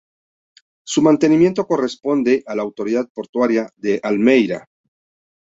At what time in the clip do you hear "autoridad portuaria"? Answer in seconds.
2.63-3.69